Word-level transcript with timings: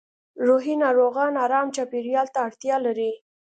روحي 0.47 0.73
ناروغان 0.83 1.33
ارام 1.45 1.67
چاپېریال 1.75 2.27
ته 2.33 2.39
اړتیا 2.47 2.75
لري 2.85 3.11